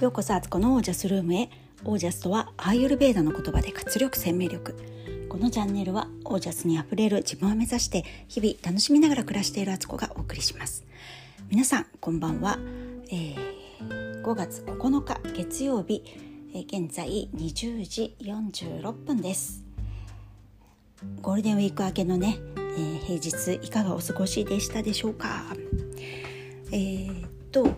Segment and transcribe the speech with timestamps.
[0.00, 1.50] ようこそアツコのオージャスルームへ。
[1.84, 4.76] オージャスとはアーユルベーダの言葉で活力生命力。
[5.28, 10.84] このチャンネルはオージャスにあふれる自分を目指して日々楽しみながら暮らしているアツコがお送りします。
[11.50, 12.60] 皆さんこんばんは、
[13.10, 16.04] えー、5月9日月曜日、
[16.54, 19.64] えー、現在20時46分です。
[21.20, 25.56] ゴールデンウィーク明けのね、えー、平日いかがお過ごしでしたでしょうか？
[26.70, 27.74] えー、っと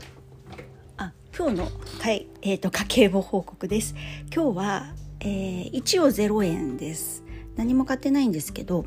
[1.41, 1.69] 今日の
[2.01, 3.95] はい、えーと、家計簿報告です。
[4.31, 7.25] 今日は、えー、一応0円です。
[7.57, 8.85] 何も買ってないんですけど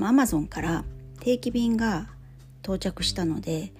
[0.00, 0.84] アマゾンから
[1.18, 2.06] 定期便が
[2.62, 3.72] 到着したので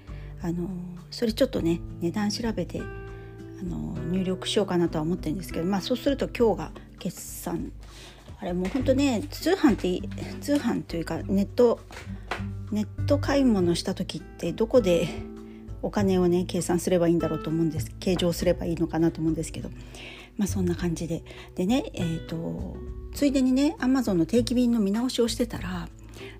[0.42, 0.68] あの
[1.12, 7.70] それちょっとね値段調べてあの入力しようかなとは思ってるんですけどまあそうすると今日が決算。
[8.40, 10.08] あれもうほんとね通販って
[10.40, 11.78] 通販というかネット
[12.72, 15.06] ネット買い物した時ってどこで
[15.82, 17.92] お金をね計算すればいいんだろうと思うんです。
[18.00, 19.70] 計上すればいいのかなと思うんですけど。
[20.38, 21.22] まあそんな感じで。
[21.56, 22.76] でねえーと、
[23.12, 25.88] ついでにねアマゾンの定期便の見直しをしてたら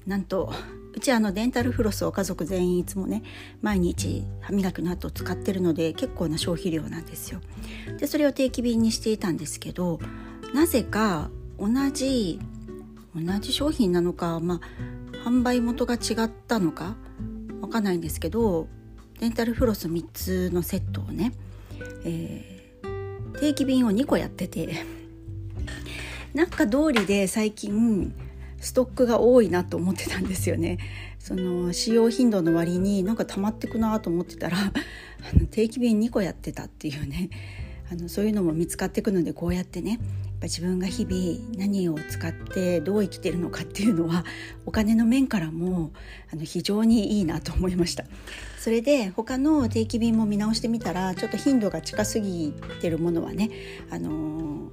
[0.07, 0.53] なんと
[0.95, 3.23] うちあのデンタルフロスを家族全員いつもね
[3.61, 7.41] 毎日歯磨きの後使ってるので結構な消費量なんですよ。
[7.99, 9.99] でそれを定期便にしていたんですけど
[10.55, 12.39] なぜか同じ
[13.15, 16.97] 同じ商品なのかまあ販売元が違ったのか
[17.61, 18.69] わかんないんですけど
[19.21, 21.33] デンタルフロス3つのセットをね、
[22.05, 24.85] えー、定期便を2個やってて
[26.35, 28.15] なんか通りで最近
[28.61, 30.79] ストックが多いなと思ってたんですよね。
[31.19, 34.73] その使用頻度の割になんか溜まってくなと思ってたら あ
[35.39, 37.29] の定期便2個やってたっていうね
[37.91, 39.99] あのそういうのも見つかってくのでこうやってね
[40.39, 44.25] ぱ自分が日々何を使ってどう生きてるのかっていうのは
[44.67, 45.93] お金の面からも
[46.33, 48.05] あの非常にいいなと思いました。
[48.59, 53.51] それで他の定期便も見直してみたらちょっと頻度が近すぎてるものはね
[53.91, 54.71] あの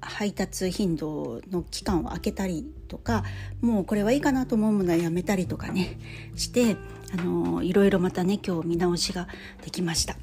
[0.00, 3.24] 配達頻度の期間を空けたりとか
[3.60, 5.98] もうこれはいいかなと思うものはやめたりとかね
[6.34, 6.76] して
[7.12, 9.28] あのいろいろまたね今日見直しが
[9.62, 10.16] できました。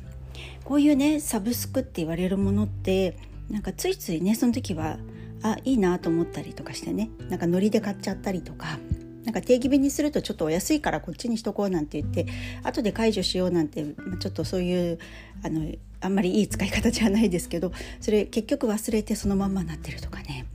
[0.63, 3.17] こういうねサブスクって言われるものって
[3.51, 4.97] なんかついついねその時は
[5.43, 8.79] あいいなと思ったりとかしてねなんかノリで買っちゃったりとか
[9.25, 12.25] なんか定期便にするとちょっとお安いからこっちにしとこうなんて言って
[12.63, 13.83] 後で解除しようなんて
[14.19, 14.99] ちょっとそういう
[15.43, 20.47] あのあんまりいい使い方じゃないですけどそれ結局忘れてそのまんまになってるとかね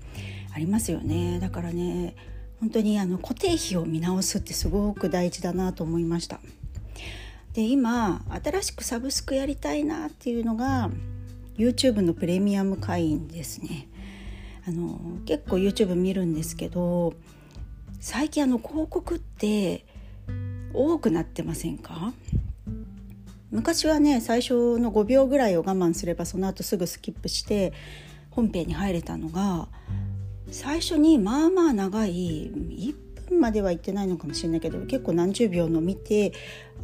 [0.53, 2.17] ありますよねだからね
[2.61, 6.41] 本当にあの固定費を見直すってすごく大事だなと思いました。
[7.53, 10.91] で今新しくサブスクやりたいなっていうのが
[11.57, 13.89] YouTube のプレミアム会員ですね。
[14.67, 17.15] あの結構 YouTube 見るんですけど
[18.01, 19.85] 最近あの広告って
[20.75, 22.13] 多くなってませんか？
[23.51, 27.73] 昔はね最初の5秒ぐらいを我慢すればその後すぐスキップして
[28.31, 29.69] 本編に入れたのが
[30.51, 32.95] 最初にまあまあ長い1
[33.29, 36.33] 分までは行ってないのかもしれないけど結構何十秒の見て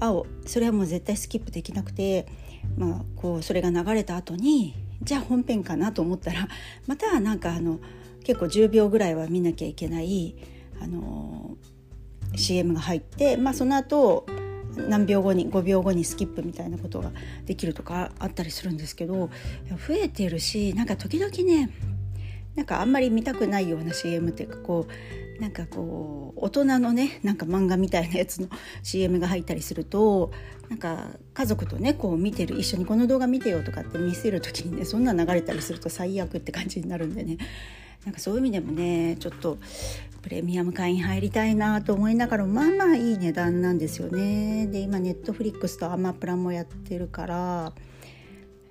[0.00, 0.14] あ
[0.46, 2.26] それはもう絶対スキップできなくて
[2.76, 6.48] まあ、こうそれが流れた後にじゃあ本編かなと思ったら
[6.86, 7.80] またなんかあの
[8.24, 10.36] 結構10秒ぐらいは見なきゃいけない
[10.80, 11.56] あの
[12.36, 14.26] CM が入って、まあ、その後
[14.88, 17.12] 何秒後に5秒後にスキップみたいなことが
[17.44, 19.28] できるとかあったりするんですけど
[19.86, 21.70] 増えてるしなんか時々ね
[22.54, 24.92] なんかあんまり見たくないような CM っていうかこう
[25.42, 28.48] なんかこう大人のねなんか漫画みたいなやつの
[28.84, 30.30] CM が入ったりすると
[30.68, 37.38] なんか家族とねこう見てる一緒にこの動画見てよとかって見せる時にねそんな流れたりすると最悪って感じになるんでね
[38.04, 39.58] なんかそういう意味でもねちょっと
[40.22, 44.68] プレミアム会員入りたいなと思いながらまあまあいい値段なんですよね。
[44.68, 47.72] で今ネットフリックスとアマプラもやってるから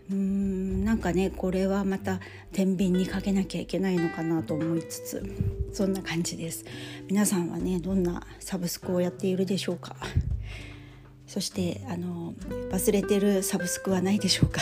[0.09, 2.19] うーんなんかねこれはまた
[2.51, 5.35] 天秤にかけなきゃいけないのかなと思いつつ
[5.73, 6.65] そんな感じです。
[7.07, 9.95] 皆さんはねどんなサブスクをやっているでしょうか？
[11.27, 12.33] そしてあの
[12.71, 14.61] 忘れてるサブスクはないでしょうか？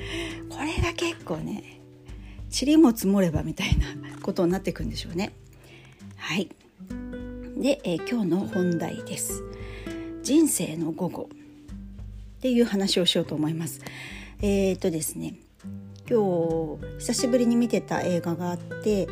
[0.50, 1.80] これが結構ね
[2.58, 3.86] 塵も積もればみたいな
[4.20, 5.32] ことになっていくんでしょうね。
[6.16, 6.48] はい。
[7.56, 9.42] で、え今日の本題です。
[10.22, 13.80] 人生の午後っていう話をしようと思います。
[14.42, 15.34] えー、とですね
[16.08, 19.06] 今日久しぶりに見てた映画があって、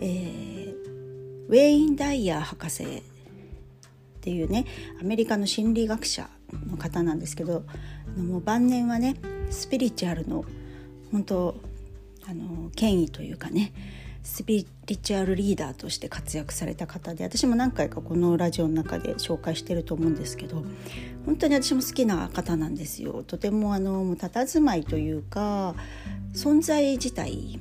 [0.00, 2.86] えー、ウェイン・ダイヤー博士っ
[4.20, 4.66] ていうね
[5.00, 6.28] アメリカの心理学者
[6.68, 7.64] の方なんですけど
[8.16, 9.16] もう晩年はね
[9.50, 10.44] スピリチュアルの
[11.10, 11.56] 本当
[12.28, 13.72] あの権威というかね
[14.24, 20.64] スピリチュアルリーダーとして活躍された方で私も何回かこのラジオの中で紹介してると思うんですけど
[21.26, 25.74] 本当に私も好きな方なんですよとてもあの佇まいというか
[26.32, 27.60] 存在自体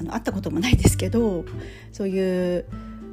[0.00, 1.44] あの会ったこともないですけど
[1.92, 2.66] そういう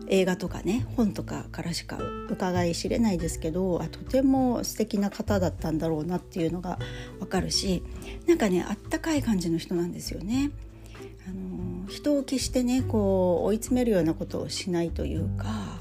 [0.09, 1.99] 映画とかね本とかからしか
[2.29, 6.79] 伺い知れないですけどあとても素敵な方だったんだろうなっていうのが
[7.19, 7.83] わかるし
[8.25, 10.51] なんかねあったかい感じの人なんですよね。
[11.27, 15.79] あの人を決してねこう追い詰めるようなことをしないというか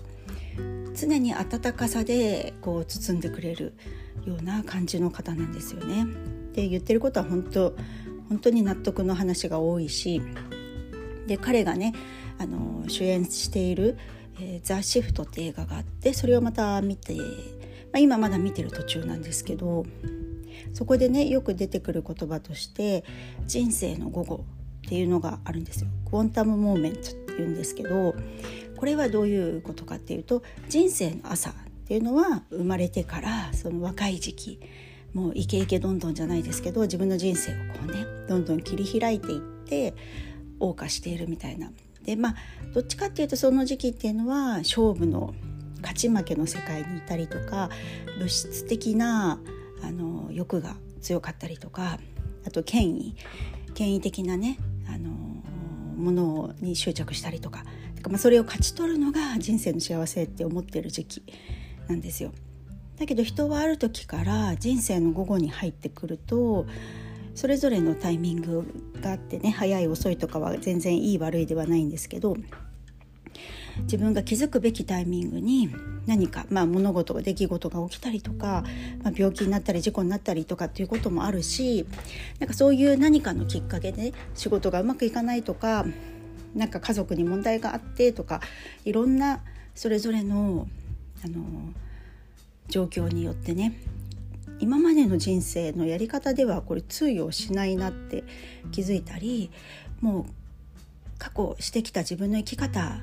[0.95, 3.75] 常に温かさでこう包んでくれる
[4.25, 6.07] ような感じの方なんですよね。
[6.55, 7.77] で言ってることは本当
[8.29, 10.23] 本当に納得の話が多いし
[11.27, 11.93] で彼がね
[12.39, 13.99] あの主演している
[14.41, 17.21] 「えー、ザ・シフト」って映画があってそれをまた見て、ま
[17.95, 19.85] あ、今まだ見てる途中なんですけど
[20.73, 23.05] そこでねよく出てくる言葉として
[23.47, 24.45] 「人生の午後」
[24.87, 25.89] っていうのがあるんですよ。
[26.05, 28.15] クォンタム・モーメントっていうんですけど
[28.77, 31.55] これはどういうことかっていうと人生の朝っ
[31.87, 34.61] ていうのは生まれてからその若い時期
[35.13, 39.95] もうイケイケどんどんじゃないですけど自分の人生をこうねどんどん切り開いていって
[40.61, 41.73] 謳歌しているみたいな
[42.05, 42.35] でまあ
[42.73, 45.35] どっちかっていうとその時期っていうのは勝負の
[45.81, 47.71] 勝ち負けの世界にいたりとか
[48.19, 49.41] 物質的な
[49.83, 51.99] あの欲が強かったりとか
[52.47, 53.17] あと権威
[53.75, 57.65] 権威的なねあのものに執着したりとか
[58.09, 61.23] まあ、それを勝ち取るのが人生の幸せって思ってる時期
[61.89, 62.33] なんですよ。
[62.99, 66.65] だけど人はある時から人生の午後に入ってくると
[67.35, 68.65] それぞれのタイミング
[69.03, 72.39] があってね早い遅いとかは全然いい悪いではないんですけど
[73.83, 75.71] 自分が気づくべきタイミングに
[76.07, 78.65] 何か、まあ、物事出来事が起きたりとか、
[79.03, 81.87] まあ、病気になったり事故になったりとかっていうこともあるし
[82.39, 85.85] なんかそういう何かのきっかけで仕事がうまくいかないとか
[86.55, 88.41] なんか家族に問題があってとか
[88.85, 89.41] いろんな
[89.75, 90.69] それぞれの
[91.25, 91.45] あの
[92.69, 93.75] 状況によってね
[94.59, 98.25] 今までの人生のやり方ではこれ通用しないなって
[98.73, 99.51] 気づいたり
[100.01, 100.25] もう
[101.19, 103.01] 過去してきた自分の生き方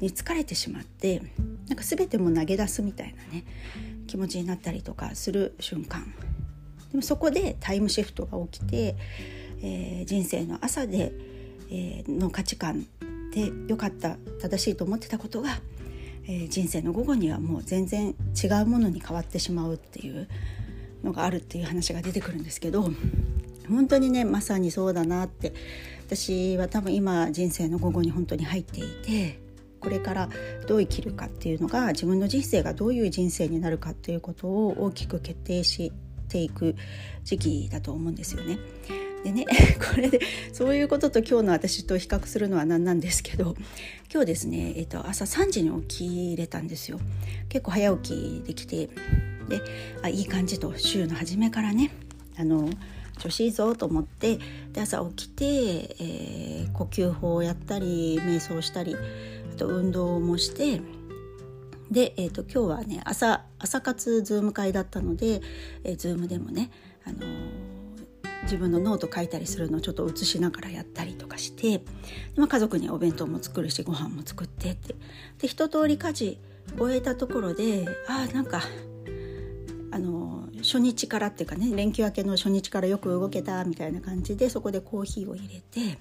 [0.00, 1.22] に疲れてしまって
[1.68, 3.44] なんか全ても投げ出すみたいなね
[4.06, 6.14] 気持ちになったりとかする瞬間。
[6.90, 8.96] でもそこでタイムシフトが起きて、
[9.60, 11.12] えー、人生の朝で、
[11.70, 12.86] えー、の価値観
[13.34, 15.60] で良かった正しいと思ってたことが、
[16.24, 20.28] えー、人生の午後にはもう全然違うものに変わってしまうっていう
[21.04, 22.90] のがあるっていう話が出てくるんですけど
[23.68, 25.52] 本当にねまさにそうだなって
[26.06, 29.47] 私は多分今人生の午後に本当に入っていて
[29.80, 30.28] これから
[30.66, 35.92] どう生きるかっていうのが自分の人生がどういう人生になるかっていうことを大きく決定し
[36.28, 36.76] ていく
[37.24, 38.58] 時期だと思うんですよね。
[39.24, 39.44] でね
[39.94, 40.20] これで
[40.52, 43.56] そういうことと今日の私と比較するのは何なんですけど
[44.12, 47.00] 今日ですね、えーと、朝3時に起きれたんですよ
[47.48, 48.88] 結構早起きできて
[49.48, 49.60] で
[50.02, 51.90] あいい感じと週の初めからね
[52.36, 52.70] あの
[53.18, 54.38] 調子いいぞと思って
[54.72, 58.96] で朝起きて、えー、呼吸法をやったり瞑想したり
[59.58, 60.80] と運動もして
[61.90, 65.40] で、えーと、今日はね朝朝活ズーム会だったので、
[65.84, 66.70] えー、ズームでもね、
[67.04, 67.78] あのー
[68.44, 71.82] 自分のノート書いたりするのをちょっと写しながらやったりとかして
[72.36, 74.94] まあ、家族にお弁当も作るしご飯も作ってって。
[75.38, 76.38] で一通り家事
[76.78, 78.62] 終えたところでああなんか
[79.90, 85.98] あの初日からっていうかね連休明けの初日からよく動けたみたいな感じでそこでコーヒーを入れて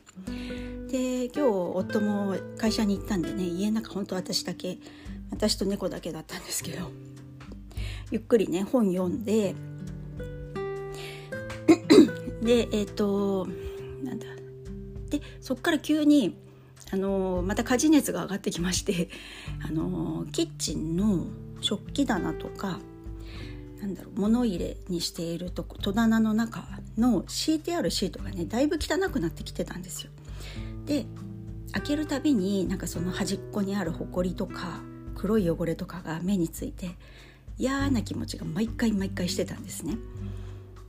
[0.88, 4.78] で今日夫も会社に行ったんでね家の中ほんと私だけ
[5.32, 6.90] 私と猫だけだったんですけど
[8.10, 9.54] ゆっくりね本読んで
[12.42, 13.48] でえっ、ー、と
[14.02, 14.28] なんだ
[15.10, 16.36] でそっから急に
[16.92, 19.10] あのまた家事熱が上がってきまして
[19.68, 21.28] あのキッチンの
[21.60, 22.80] 食器棚とか
[23.82, 26.66] なんだろう物入れにしているとこ戸棚の中
[26.98, 30.12] の敷いてあるシートがねだいぶ汚くなってきてたんですよ。
[30.88, 31.06] で
[31.74, 34.82] 開けるたびになんかその端っこにあるほこりとか
[35.16, 36.96] 黒い汚れとかが目について
[37.60, 39.98] 嫌な気持ちが毎回毎回してたんですね。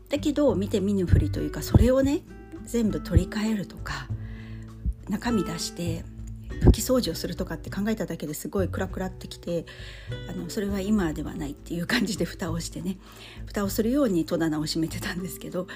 [0.09, 2.21] だけど見て見ぬふりというかそれをね
[2.65, 4.07] 全部取り替えるとか
[5.09, 6.05] 中身出して
[6.63, 9.65] 拭き掃除をするとかって考えただけですごいクラクラってきて
[10.31, 12.99] あのそれは今ではないっていう感じで蓋をしてね
[13.47, 15.67] 蓋をするように戸棚を閉めてたんですけど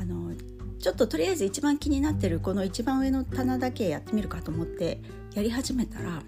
[0.00, 0.32] あの
[0.80, 5.00] ちょっととりあえず一番気になってるこの一番上の棚だけやってみるかと思って
[5.34, 6.22] やり始めたら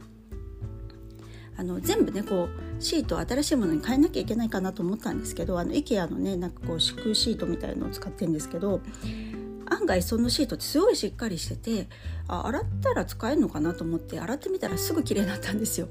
[1.57, 8.81] あの全部ねこうシート新しいものに変えなきゃいけないかなと思ったんですけどあの IKEA のねなんかこう敷くシートみたいのを使ってるんですけど
[9.67, 11.89] 案外そのシートってすごいしっかりしてて
[12.29, 15.89] あ洗ったら使えるのかなと思って洗ってみたらすぐ綺麗になったんですよ。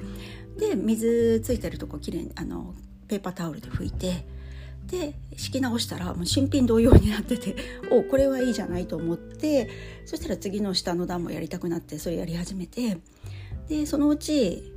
[0.58, 2.75] で水ついてるとこ綺麗にあの
[3.08, 4.25] ペーパータオルで拭いて
[4.88, 7.55] で敷き直したらもう新品同様になってて
[7.91, 9.69] おこれはいいじゃないと思って
[10.05, 12.97] そしたら次の下の段もやりたくなってそれやり始めて
[13.69, 14.73] でそのうち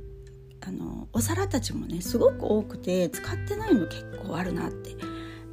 [0.61, 4.95] あのお皿たちもねすごく多くて使ってないの結構あるなって。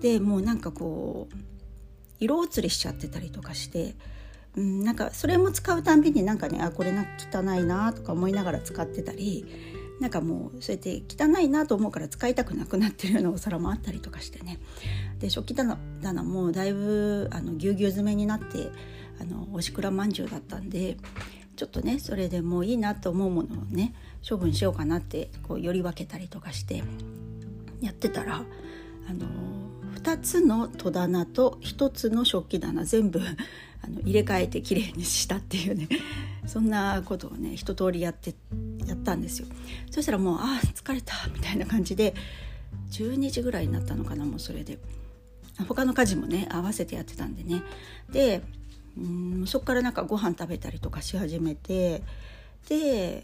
[0.03, 1.37] でもうなんかこう
[2.19, 3.95] 色移りしちゃってたりとかして、
[4.57, 9.47] うん、なんかそれも使うたんびになんかねあこれな汚いなとか思いながら使ってたり
[10.03, 14.59] なんかもうそうやって汚いなと思うから使いたくなくなってるようなお皿もあったりとかしてね。
[15.21, 18.73] で食器棚棚もだいぶあのぎゅうぎゅう詰めになって
[19.21, 20.97] あのおしくらまんじゅうだったんで
[21.55, 23.95] ちょっとねそれでもういいなと思うものをね
[24.29, 26.83] 処分しようかなってこうより分けたりとかして
[27.81, 28.43] やってたら
[29.09, 29.62] あの
[29.95, 33.21] 2つの戸棚と1つの食器棚全部
[33.85, 35.89] あの入れ替えてきれいにしたっていうね
[36.47, 38.35] そんなことをね一通りやって
[38.87, 39.49] やったんですよ。
[39.91, 42.15] そしたらもうあ疲れたみたいな感じで
[42.91, 44.79] 12時ぐらいになったのかなもうそれで。
[45.69, 47.63] 他の家事もね合わせてやってたんでね。
[48.11, 48.43] で
[48.97, 52.03] うんそこからなんかご飯食べたりとかし始めて
[52.69, 53.23] で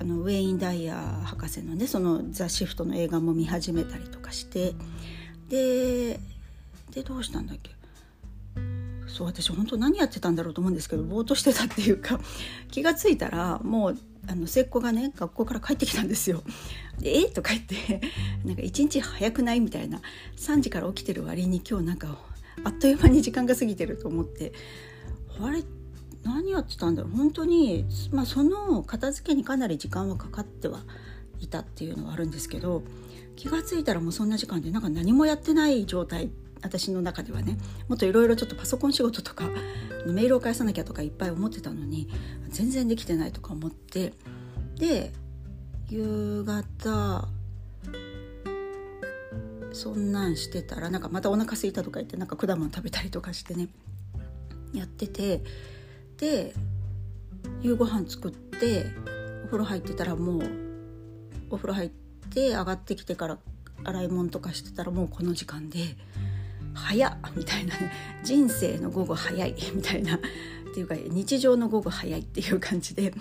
[0.00, 4.74] あのウェイン・ダイヤー博士のねその「ザ・シフト」の映画も見始めたりとかして
[5.54, 6.18] で
[6.90, 7.70] でどうしたんだっけ？
[9.06, 12.18] そう私本当何やってたんだろうと思うんですけどぼーっとしてたっていうか
[12.70, 16.42] 気が付いたらもうあの末っ子がね学校から帰ってきたんですよ。
[16.98, 17.24] でえ？
[17.26, 18.00] とか言って
[18.44, 19.60] なんか一日早くない？
[19.60, 20.00] みたいな。
[20.36, 22.18] 3時から起きてる割に今日なんか
[22.64, 24.52] あっという間に時間が過ぎてると思って。
[25.40, 25.62] あれ？
[26.24, 27.12] 何やってたんだろう？
[27.12, 30.80] 本当に、まあ、その片付けにかなり時間はかかっては
[31.38, 32.82] いたっていうのはあるんですけど。
[33.36, 36.30] 気が付いたらもうそんな時間でなんか何もやってない状態
[36.62, 37.58] 私の中ではね。
[37.88, 39.44] もっといろいろちょっとパソコン仕事とか
[40.06, 42.08] メールを返さなきゃとかいっぱい思ってたのに
[42.48, 44.12] 全然できてないとか思って。
[44.76, 45.12] で
[45.88, 47.28] 夕方
[49.72, 53.68] そんなんしてたらなんかまたお腹空いたとか言ってなんか果物食べたりとかしてね。
[54.72, 55.42] やってて
[56.16, 56.54] で
[57.60, 58.86] 夕ご飯作って
[59.44, 60.50] お風呂入ってたらもう
[61.50, 62.03] お風呂入って
[62.40, 63.38] 上がってきてから
[63.84, 65.96] 洗い物とかしてたらもうこの時間で
[66.74, 67.76] 早っみたいな。
[67.76, 67.92] ね
[68.24, 70.16] 人生の午後早いみたいな。
[70.16, 70.18] っ
[70.74, 73.12] ていうか日常の午後早いっていう感じで。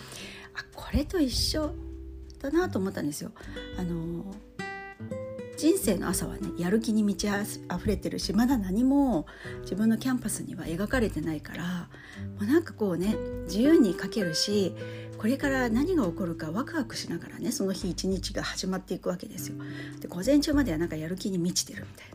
[0.56, 1.74] あこれと一緒
[2.40, 3.32] だなと思ったんですよ。
[3.78, 4.36] あの
[5.58, 9.28] 人生の朝はねやる気に満ち溢れてるしまだ何も
[9.62, 11.90] 自分のキャンパスには描かれてないから
[12.38, 13.16] もうなんかこうね
[13.46, 14.76] 自由に書けるし
[15.24, 19.56] これから何が起こるかワクワクしながらねその日一日が始まっていくわけですよ。
[20.02, 22.08] で午前中まではなんかやる気に満ちてるみたい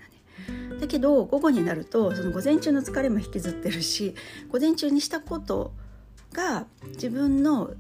[0.69, 4.15] なねだけど午後になるとその午前中の疲れも引きずってるし
[4.50, 5.73] 午前中にしたこと
[6.35, 7.71] が自分の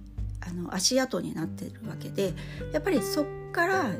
[0.40, 2.32] あの足跡になってるわけで
[2.72, 3.90] やっぱりそっから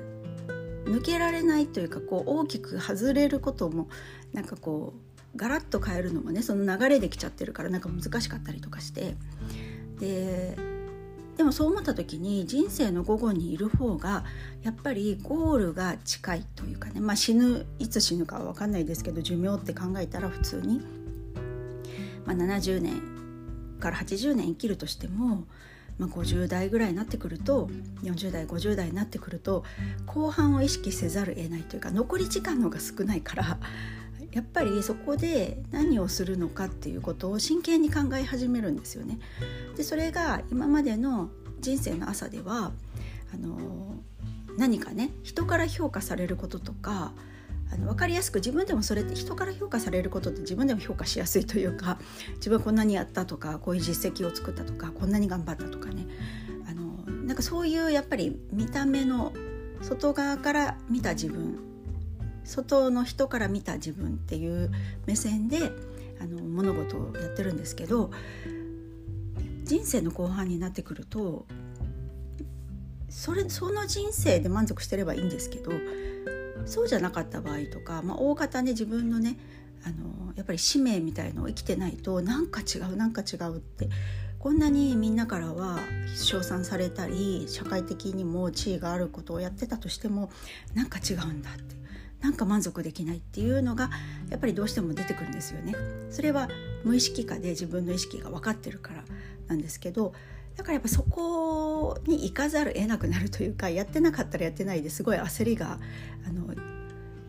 [0.87, 3.91] 抜けられないというかこう大きく外れることも
[4.33, 9.15] なんかこうガラッと変えるのもねその流れできちゃってるからなんか難しかったりとかして
[10.01, 10.78] で
[11.39, 14.25] でもそう思った時に人生の午後にいる方が
[14.65, 20.81] やっぱりゴールが近いというかね、まあ、死ぬいつ死ぬかは分かんないですけど寿命って考えたら普通に、
[22.27, 23.01] まあ、70年
[23.79, 25.45] から80年生きるとしても、
[25.97, 27.71] まあ、50代ぐらいになってくると
[28.03, 29.63] 40代50代になってくると
[30.07, 33.59] 後半を意識せざるを得ないというか残り時間の方が少ないから
[34.33, 39.19] やっぱりそこで何をするのかっていうことを真剣に考え始めるんですよね。
[39.77, 41.31] でそれが今までの
[41.61, 42.73] 人生の朝では
[43.33, 43.97] あの
[44.57, 47.13] 何かね人から評価されることとか
[47.73, 51.99] あの分かりやすく自分でもそれって人から評価されることって自分でも評価しやすいというか
[52.37, 56.07] 自分はこんなにやったとかこういう実績を作ったとかこんなに頑張ったとかね
[56.69, 59.33] あのなんかそういうやっぱり見た目の
[59.83, 61.59] 外側から見た自分
[62.49, 64.73] 外の人から見た自分っていう
[65.07, 65.71] 目線で
[66.21, 68.11] あの物事をやってるんですけど
[69.65, 71.47] 人生の後半になってくると
[73.11, 75.73] それその人生で満足してればいいんですけど
[76.65, 79.39] そうじゃなかった場合とか、まあ、大方ね自分のね
[79.85, 83.91] あのやっぱり使命みたいのを生きてないとなんか違うなんか違うって
[84.39, 85.81] こんなにみんなからは
[86.17, 90.31] 称賛されたり社会的にも地位があることをやってたとしても
[90.75, 91.78] なんか違うんだって。
[92.21, 93.91] なんか満足できないっていうのが
[94.29, 95.75] やっぱりどうしても出てくるんですよね。
[96.11, 96.49] それは
[96.85, 99.05] 無意識化で自分の意識が分かってるから
[99.47, 100.13] なんですけど
[100.57, 105.79] だからやっぱそこに行かざるを得なくなるというかやってなかったらやってないですごい焦りが
[106.27, 106.55] あの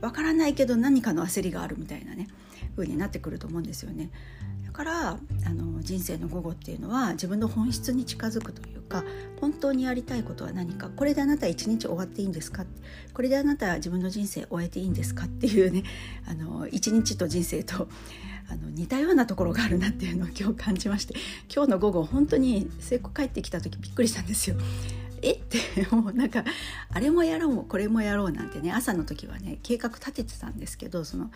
[0.02, 2.28] 分からないけど何かの焦りがあるみたいなね
[2.76, 4.10] 風になってくると思うんですよね。
[4.66, 5.20] だから
[5.82, 9.04] 人生の午後っていうのは自分の本質に近づくというか
[9.40, 12.66] 本当にやりたいことは何かこれであなた一日終わっていいんですか？
[13.14, 15.26] これであなたは自分の人生終えていいんですか？
[15.26, 15.84] っていうね
[16.28, 17.88] あの一日と人生と
[18.50, 21.14] あの似たようなところがあるなっていうのを今日感じまして
[21.54, 24.56] 今日の午後本当に成功帰ってきた時びっくりしたんですよ。
[25.22, 25.34] え？
[25.34, 25.60] って
[25.92, 26.44] もうなんか
[26.90, 31.30] あれもやろうこれもやろうなんてね朝の時はね計画立ててたんですけどその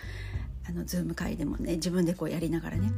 [0.67, 2.91] あのズーム会でもね自分でこうやりながらね。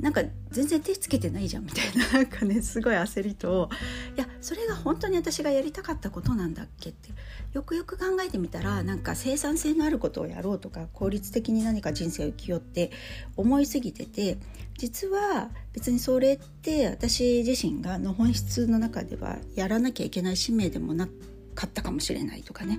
[0.00, 2.12] なんか全然手つけてないじゃんみたいな。
[2.12, 3.68] なんかねすごい焦りと
[4.16, 7.10] いやそれが本当に私がやりたかったことなんだっけって。
[7.52, 12.92] よくよく考えてみたらなんか生産性のあることをやろうとか効率的に何か人生を生きようって
[13.36, 14.38] 思いすぎてて
[14.78, 21.12] 実は別にそれって私自身がの本質の中ではやらなきゃいけない使命でもなく
[21.60, 22.78] かったかもしれないとかね。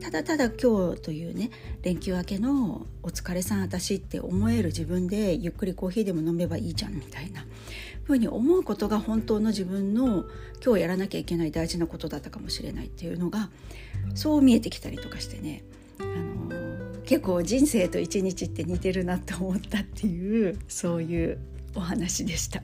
[0.00, 1.50] ただただ今日というね
[1.82, 7.44] 連休明けの「お疲れさん私」って思える自分でゆっくりコーヒーでも飲めばいいじゃんみたいな。
[8.04, 10.26] ふうに思うことが本当の自分の
[10.62, 13.48] 今日やらなきゃいけない大事なことだったかもしれないっていうのが
[14.14, 15.64] そう見えてきたりとかしてね。
[15.98, 21.38] あの結構人生と一日って似てるなと思ったっていうそういう
[21.74, 22.62] お話でした。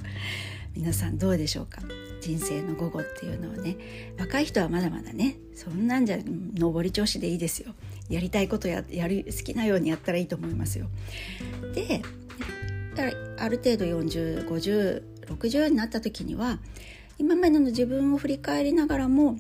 [0.75, 1.83] 皆さんどうでしょうか？
[2.20, 3.76] 人生の午後っていうのをね
[4.18, 6.18] 若い人はまだまだねそんなんじゃ
[6.54, 7.74] 上り調子でいいですよ。
[8.08, 10.86] やりたいことややる好きなようにやったらいいと思いますよ。
[11.74, 12.02] で
[13.38, 16.58] ある程度405060になった時には
[17.18, 19.36] 今までの自分を振り返りながらも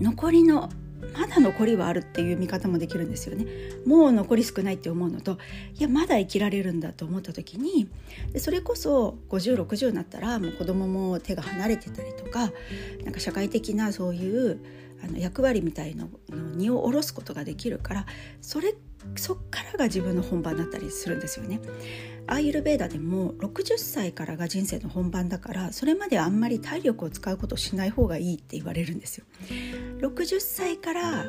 [0.00, 0.70] 残りの
[1.14, 3.46] まだ残りはあるっていう見方もできるんですよね
[3.86, 5.38] もう残り少ないって思うのと
[5.78, 7.88] いやまだ生きられるんだと思った時に
[8.32, 12.50] でそれこそ5060になったらもう子供も手が離れてたりとか
[13.04, 14.60] なんか社会的なそういう
[15.02, 18.06] あの役割みたいの荷を下ろすことができるから
[18.40, 18.74] それ
[19.16, 21.60] そっからが自分の本番だったりするんですよね。
[22.30, 29.24] アーユルベーダでも60歳からが人生の本番だからそれまではあんまり体力を使うことをしない方がいいって言われるんですよ。
[29.98, 31.24] 60歳から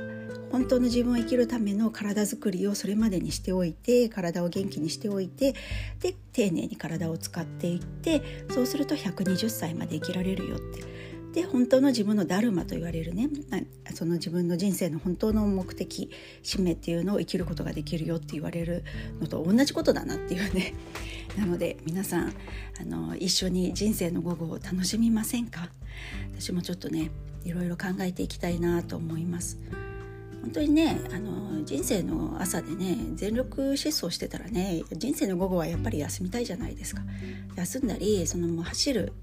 [0.51, 5.55] 本当の自分を生きるための体づくりをそれまでにしておいて体を元気にしておいて
[6.01, 11.00] で丁寧に体を使っていってそうすると120歳まで生きられるよって
[11.33, 13.29] で本当の自分のダルマと言われるね。
[13.94, 16.11] その自分の人生の本当の目的
[16.44, 18.83] 使命っていうのを生きることができるよって言われる
[19.20, 20.74] のと同じことだなっていうね。
[21.37, 22.33] なので皆さん
[22.79, 25.72] あの一緒に人生の午後を楽しみませんか？
[26.37, 27.11] 私もちょっとね
[27.46, 29.57] いろいろ考えていきたいなと思います。
[30.41, 37.03] 本当にねあの人生の朝でね全力疾走してたらね人生の午後はやっぱり休みたいじゃないですか。
[37.55, 39.13] 休んだりそのもう走る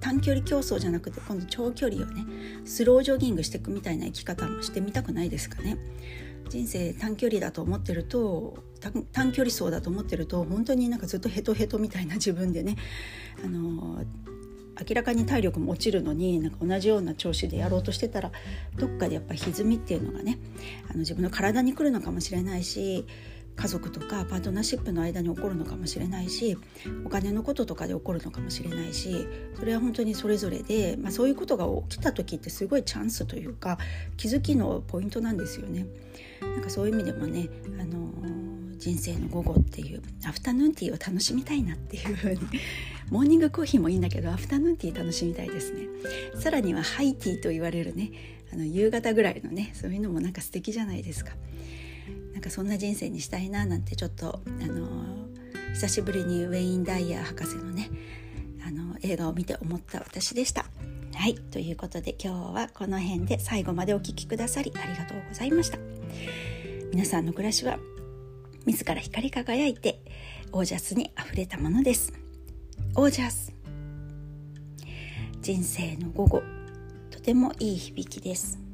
[0.00, 2.24] 短距離競争じゃなくて今度長距離をね
[2.64, 5.78] スロージョギングしていくみたいな生き方もしてみたくないですかね。
[6.48, 8.56] 人生短距離だと思ってると
[9.12, 12.76] 短距離走だと思ってると本当になんかずっとヘトヘトみたいな自分でね
[13.44, 14.04] あの
[14.78, 18.30] 明らかに体力も落ちるのになんか同じような調子でやろうとしてたら
[18.76, 20.38] どっかでやっぱ歪みっていうのがね
[20.88, 23.06] あの自分の体に来るのかもしれないし
[23.56, 26.58] 家族とかパートナーシップの間に起こるのかもしれないし
[27.04, 29.26] お金のこととかで起こるのかもしれないし
[29.58, 33.78] それは本当にそれぞれで、まあ、そういうことが起きた時ってすごいチャンスというか
[34.16, 35.86] 気づきのポイントなんですよね。
[36.40, 37.48] なんかそういう意味でもね、
[37.80, 42.40] あのー、人生の午後っていうアフタヌーンティーを楽しみたいなっていう風に
[43.10, 45.86] モーニングコーヒーもいいんだけどアフタヌーンティー楽しみたいですね
[46.34, 48.10] さらにはハイティーと言われるね
[48.52, 51.32] あの夕方ぐらいのねそういうのもなんか素敵じゃないですか
[52.46, 54.86] かそんな人生にしたいななんてちょっとあの
[55.74, 57.90] 久しぶりにウェイン・ダイヤー博士のね
[58.66, 60.64] あの映画を見て思った私でした。
[61.14, 65.78] はいということで今日はこの辺で最後までお聴きくださりありがとうございました。
[66.92, 67.78] 皆さんの暮らしは
[68.64, 70.00] 自ら光り輝いて
[70.52, 72.12] オージャスにあふれたものです。
[72.94, 73.52] オージャス
[75.42, 76.42] 人生の午後
[77.10, 78.65] とてもいい響きです。